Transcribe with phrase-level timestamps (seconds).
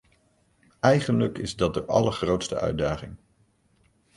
[0.79, 3.15] Eigenlijk is dat de allergrootste uitdaging.